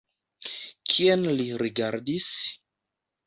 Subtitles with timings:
[0.93, 2.31] Kien li rigardis?